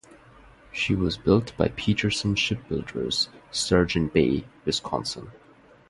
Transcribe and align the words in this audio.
She 0.71 0.95
was 0.95 1.15
built 1.19 1.55
by 1.57 1.67
Peterson 1.75 2.33
Shipbuilders, 2.33 3.29
Sturgeon 3.51 4.07
Bay, 4.07 4.45
Wisconsin. 4.65 5.29